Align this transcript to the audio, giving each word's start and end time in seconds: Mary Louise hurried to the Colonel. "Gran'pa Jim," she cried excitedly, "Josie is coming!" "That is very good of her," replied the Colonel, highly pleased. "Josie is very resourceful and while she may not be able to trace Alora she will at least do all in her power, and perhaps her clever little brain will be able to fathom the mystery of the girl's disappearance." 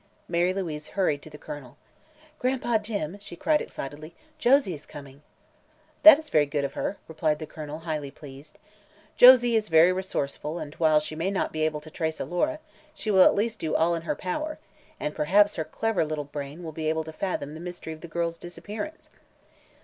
Mary 0.27 0.51
Louise 0.51 0.87
hurried 0.97 1.21
to 1.21 1.29
the 1.29 1.37
Colonel. 1.37 1.77
"Gran'pa 2.39 2.79
Jim," 2.81 3.19
she 3.19 3.35
cried 3.35 3.61
excitedly, 3.61 4.15
"Josie 4.39 4.73
is 4.73 4.87
coming!" 4.87 5.21
"That 6.01 6.17
is 6.17 6.31
very 6.31 6.47
good 6.47 6.63
of 6.63 6.73
her," 6.73 6.97
replied 7.07 7.37
the 7.37 7.45
Colonel, 7.45 7.81
highly 7.81 8.09
pleased. 8.09 8.57
"Josie 9.15 9.55
is 9.55 9.69
very 9.69 9.93
resourceful 9.93 10.57
and 10.57 10.73
while 10.79 10.99
she 10.99 11.13
may 11.13 11.29
not 11.29 11.53
be 11.53 11.61
able 11.65 11.81
to 11.81 11.91
trace 11.91 12.19
Alora 12.19 12.57
she 12.95 13.11
will 13.11 13.21
at 13.21 13.35
least 13.35 13.59
do 13.59 13.75
all 13.75 13.93
in 13.93 14.01
her 14.01 14.15
power, 14.15 14.57
and 14.99 15.13
perhaps 15.13 15.55
her 15.57 15.63
clever 15.63 16.03
little 16.03 16.23
brain 16.25 16.63
will 16.63 16.71
be 16.71 16.89
able 16.89 17.03
to 17.03 17.13
fathom 17.13 17.53
the 17.53 17.59
mystery 17.59 17.93
of 17.93 18.01
the 18.01 18.07
girl's 18.07 18.39
disappearance." 18.39 19.11